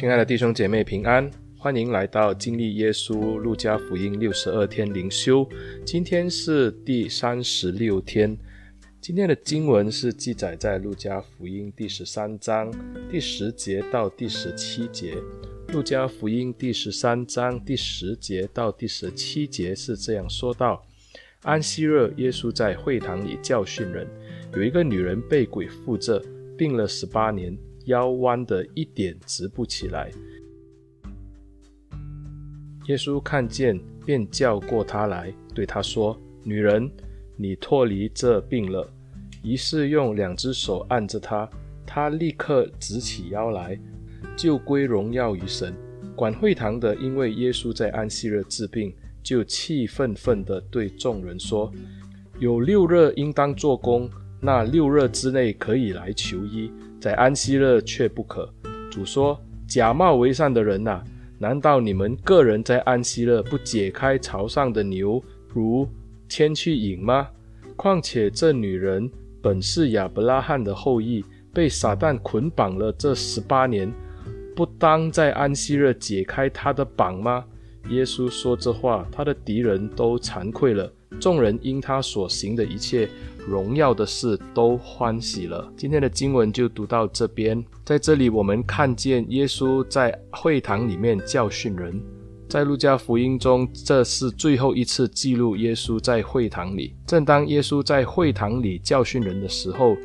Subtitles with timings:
[0.00, 5.46] 亲爱的弟兄姐妹平安，欢迎来到经历耶稣路加福音六十二天灵修。
[5.84, 8.34] 今天是第三十六天。
[8.98, 12.72] 今天的经文是记载在路加福音第十三章
[13.10, 15.18] 第十节到第十七节。
[15.68, 20.82] 路加福音第十三章第十节到第十七节是这样说道：
[21.44, 24.06] 安息日，耶稣在会堂里教训人，
[24.54, 26.22] 有一个女人被鬼附着，
[26.56, 27.56] 病了十八年。
[27.86, 30.10] 腰弯得一点直不起来。
[32.86, 36.88] 耶稣看见，便叫过她来，对她说：“女人，
[37.36, 38.88] 你脱离这病了。”
[39.42, 41.48] 于是用两只手按着她，
[41.86, 43.80] 她立刻直起腰来，
[44.36, 45.74] 就归荣耀于神。
[46.14, 51.72] 管会堂的因为耶稣在安息日治病，就气愤愤地对众人说
[52.38, 54.08] ：“有六日应当做工，
[54.40, 58.52] 那六日之内可以来求医。”在安息日却不可。
[58.90, 61.02] 主说：“假冒为善的人哪，
[61.38, 65.88] 难道你们个人在安息日不解开槽上的牛如
[66.28, 67.28] 牵去引吗？
[67.76, 73.90] 况且这女人本是亚伯拉罕的后裔，被撒旦捆绑了这十八年，
[74.54, 77.44] 不当在安息日解开她的绑吗？”
[77.88, 80.92] 耶稣说这话，他的敌人都惭愧了。
[81.18, 83.08] 众人因他所行的一切
[83.46, 85.70] 荣耀的事都欢喜了。
[85.76, 92.00] 今天的经文就读到这边，在这里我们看见耶稣在会堂里面教训人。
[92.48, 96.94] 在路加福音中，这是最后一次记录耶稣在会堂里。
[97.06, 99.96] 正当耶稣在会堂里教训人的时候，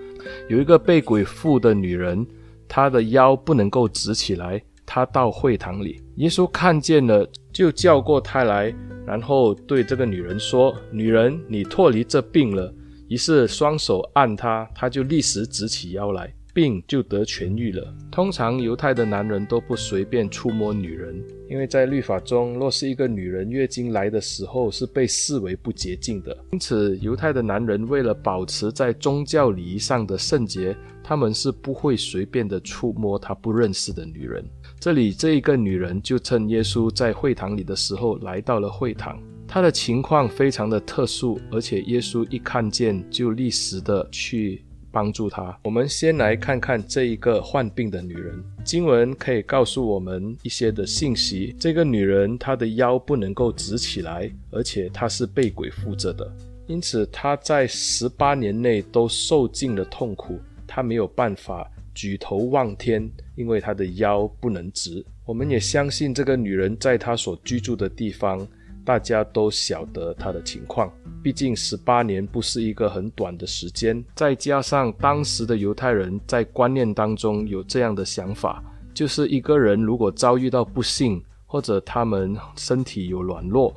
[0.47, 2.25] 有一个被鬼附的女人，
[2.67, 4.61] 她的腰不能够直起来，
[4.95, 8.73] 他到会堂里，耶稣看见了，就叫过他来。
[9.05, 12.73] 然后对这个女人说：“女人，你脱离这病了。”
[13.09, 17.93] 于是双手按她，她就立时直起腰来，病就得痊愈了。
[18.09, 26.35] 通常犹太的男人都不随便触摸女人，因为在律法中，若是一个女人月经来的时候，是被视为不洁净的。
[26.53, 30.73] 因此，犹太的男人为了保持在宗教礼仪上的圣洁，
[31.03, 34.41] 他们是不会随便的触摸他不认识的女人。
[34.79, 45.57] 这里这一个女人就趁耶稣在会堂里的时候来到了会堂，她的情况非常的特殊，而且耶稣一看见就立时的去帮助她。
[45.63, 51.55] 我们先来看看这一个患病的女人，经文可以告诉我们一些的信息。
[51.59, 56.31] 这个女人她的腰不能够直起来，而且她是被鬼附着的，
[56.67, 63.09] 因此她在十八年内都受尽了痛苦，她没有办法举头望天。
[63.35, 68.47] 因为她的腰不能直，我们也相信这个女人在她所居住的地方，
[68.83, 70.91] 大家都晓得她的情况。
[71.23, 78.63] 毕竟十八年不是一个很短的时间，再加上当时的犹太人在观念当中有这样的想法，
[78.93, 83.75] 就是一个人如果遭遇到不幸，或者他们身体有软弱，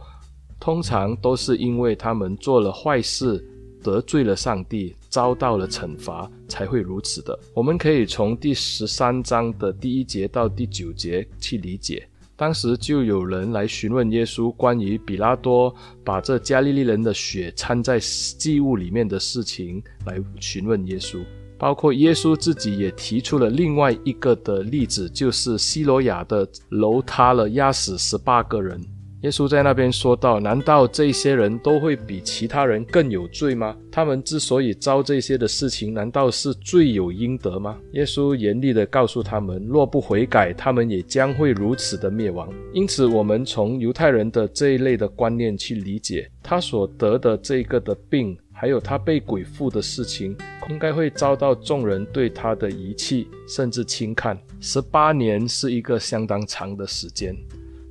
[0.60, 3.42] 通常都是因为他们做了坏事。
[3.82, 7.38] 得罪了上帝，遭到了惩罚，才会如此的。
[7.54, 12.08] 我们可以从第十三章的第一节到第九节去理解。
[12.36, 15.74] 当时就有人来询问耶稣关于比拉多
[16.04, 21.20] 把这加利利人的血掺在祭物里面的事情，来询问耶稣。
[21.58, 28.80] 包括耶稣自己也提出了另外一个的例子，就是西罗亚的楼塌了，压死十八个人。
[29.22, 33.76] 耶稣在那边说道：“难道这些人都会比其他人更有罪吗？
[33.90, 50.36] 他们之所以遭这些的事情，难道是罪有应得吗？”耶稣严厉地告诉他们：“若不悔改，他们也将会如此的灭亡。”因此，我们从犹太人的这一类的观念去理解，他所得的这个的病，还有他被鬼附的事情，
[50.70, 54.38] 应该会遭到众人对他的遗弃，甚至轻看。
[54.60, 57.36] 十八年是一个相当长的时间。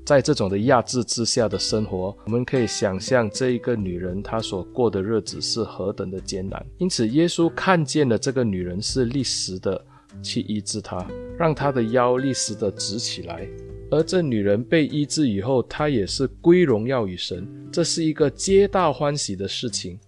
[0.08, 6.66] 在这种的压制之下的生活，我们可以想象这一个女人她所过的日子是何等的艰难。
[6.78, 9.86] 因此，耶稣看见了这个女人，是立时的
[10.24, 11.06] 去医治她，
[11.38, 13.46] 让她的腰立时的直起来。
[13.92, 20.00] 而这女人被医治以后，她也是归荣耀与神，这是一个皆大欢喜的事情。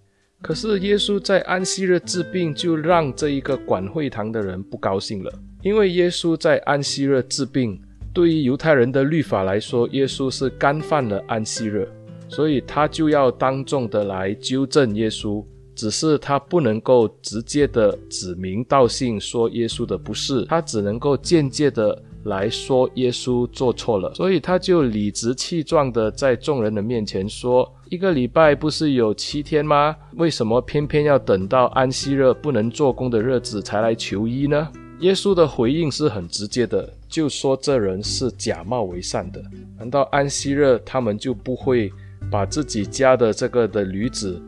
[0.42, 7.82] 可是，耶稣在安息日治病，就让这一个管会堂的人不高兴了，因为耶稣在安息日治病。
[8.14, 11.88] 对于犹太人的律法来说，耶稣是干犯了安息日，
[12.28, 15.44] 所以他就要当众的来纠正耶稣。
[15.76, 29.96] 只是他不能够直接的指名道姓说耶稣的不是，他只能够间接的来说耶稣做错了，所以他就理直气壮地在众人的面前说：“一个礼拜不是有七天吗？
[30.18, 34.68] 为什么偏偏要等到安息日不能做工的日子才来求医呢？”
[35.00, 39.42] 耶稣的回应是很直接的，就说这人是假冒为善的。
[39.78, 41.92] 难道安息日他们就不会
[42.30, 44.42] 把自己家的这个的驴子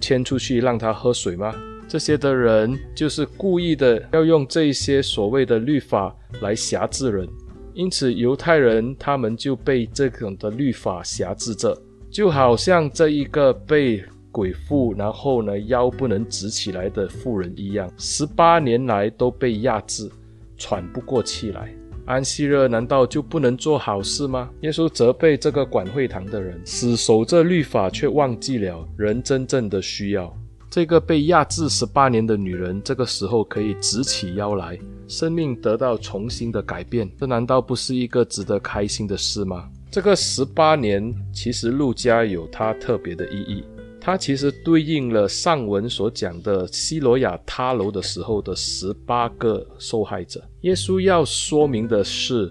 [0.00, 1.54] 牵出去让他喝水吗？
[1.86, 7.28] 这些的人就是故意的，要用这些所谓的律法来辖制人，
[7.74, 11.78] 因此犹太人他们就被这种的律法辖制着，
[12.10, 20.10] 就好像这一个被鬼附，然后呢腰不能直起来的妇人一样，十八年来都被压制，
[20.56, 21.72] 喘不过气来。
[22.04, 24.48] 安息日难道就不能做好事吗？
[24.62, 30.34] 耶稣责备这个管会堂的人，死守着律法，却忘记了人真正的需要。
[30.70, 39.68] 这个被压制十八年的女人，这个时候可以直起腰来，生命得到重新的改变，这难道不是一个值得开心的事吗？
[39.90, 43.64] 这个十八年，其实路加有它特别的意义，
[44.00, 50.42] 它其实对应了上文所讲的西罗亚塌楼的时候的十八个受害者。
[50.62, 52.50] 耶稣要说明的是，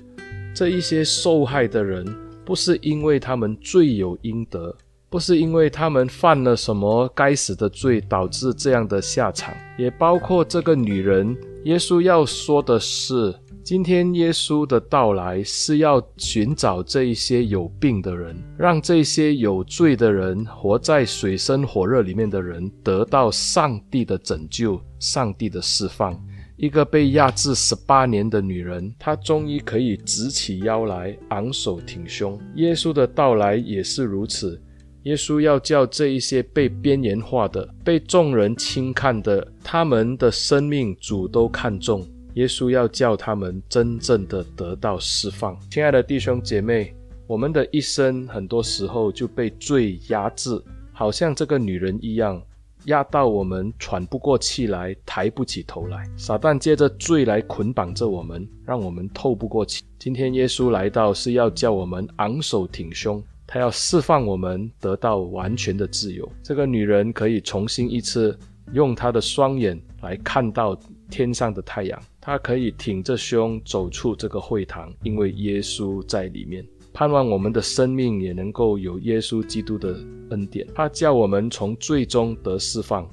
[0.53, 2.05] 这一些受害的人，
[2.45, 4.75] 不是因为他们罪有应得。
[5.09, 11.33] 不是因为他们犯了什么该死的罪导致这样的下场，也包括这个女人。
[11.63, 13.33] 耶稣要说的是，
[13.67, 26.17] 今天耶稣的到来是要寻找这一些有病的人，让这些有罪的人，活在水深火热里面的人得到上帝的拯救、上帝的释放。
[26.55, 32.39] 一个被压制十八年的女人，她终于可以直起腰来，昂首挺胸。
[32.55, 34.57] 耶稣的到来也是如此。
[35.03, 42.07] 耶稣要叫这一些被边缘化的、被众人轻看的，他们的生命主都看重。
[42.37, 45.57] 耶稣要叫他们真正的得到释放。
[45.71, 46.93] 亲爱的弟兄姐妹，
[47.25, 50.61] 我们的一生很多时候就被罪压制，
[50.93, 52.39] 好像这个女人一样，
[52.85, 56.07] 压到我们喘不过气来，抬不起头来。
[56.15, 59.83] 撒旦借着罪来捆绑着我们，让我们透不过气。
[59.97, 63.21] 今天耶稣来到，是要叫我们昂首挺胸。
[63.47, 66.31] 他要释放我们，得到完全的自由。
[66.43, 68.37] 这个女人可以重新一次
[68.73, 70.79] 用她的双眼来看到
[71.09, 71.99] 天上的太阳。
[72.27, 76.67] 他可以挺着胸走出这个会堂，因为耶稣在里面。
[76.91, 79.97] 盼望我们的生命也能够有耶稣基督的
[80.31, 80.67] 恩典。
[80.75, 83.09] 他叫我们从罪中得释放。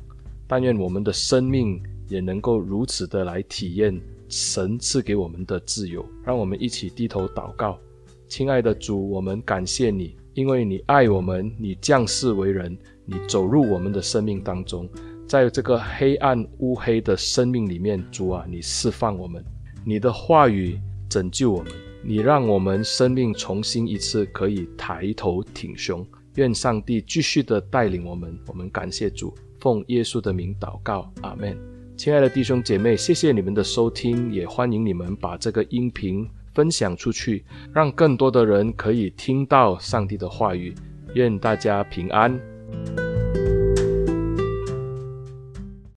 [0.48, 3.96] 但愿我们的生命也能够如此的来体验
[4.28, 6.04] 神赐给我们的自由。
[6.24, 7.78] 让我们一起低头祷告。
[8.26, 10.16] 亲爱的主，我们感谢你。
[10.34, 14.88] 因为你爱我们，你降世为人，你走入我们的生命当中，
[15.26, 19.44] 在这个黑暗乌黑的生命里面，主啊，你释放我们，
[19.84, 20.78] 你的话语
[21.08, 21.72] 拯救我们，
[22.02, 26.06] 你让我们生命重新一次可以抬头挺胸。
[26.36, 31.56] 愿上帝继续的带领我们，我们感谢主，奉耶稣的名祷告，阿门。
[31.96, 36.28] 亲爱的弟兄姐妹，谢谢你们的收听，也欢迎你们把这个音频。
[36.54, 40.72] 分享出去，让更多的人可以听到上帝的话语。
[41.14, 43.03] 愿大家平安。